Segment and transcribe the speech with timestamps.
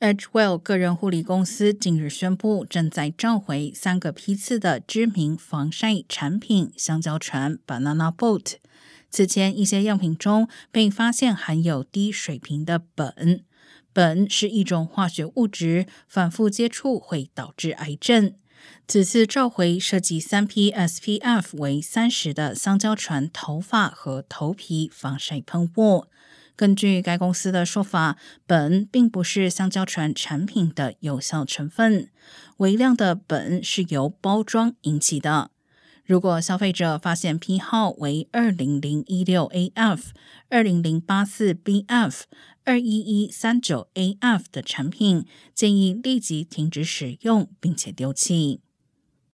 [0.00, 8.58] Edgewell 个人护理公司近日宣布，正在召回三个批次的知名防晒产品香蕉船 Banana Boat。
[9.10, 13.40] 此前一些样品中被发现含有低水平的苯，
[13.92, 18.34] 苯是一种化学物质，反复接触会导致癌症。
[18.86, 26.06] 此次召回涉及三批 SPF 为三十的香蕉船头发和头皮防晒喷雾。
[26.58, 28.18] 根据该公司的说法，
[28.48, 32.10] 苯并不是香蕉船产品的有效成分，
[32.56, 35.52] 微量的苯是由包装引起的。
[36.04, 40.06] 如果消费者发现批号为二零零一六 AF、
[40.48, 42.22] 二零零八四 BF、
[42.64, 48.62] 二一一三九 AF 的产品，建议立即停止使用并且丢弃。